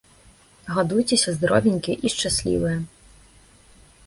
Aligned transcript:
Гадуйцеся 0.77 1.29
здаровенькія 1.35 1.97
і 2.09 2.13
шчаслівыя! 2.15 2.77